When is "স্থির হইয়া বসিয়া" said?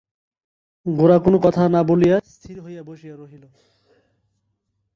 2.25-3.15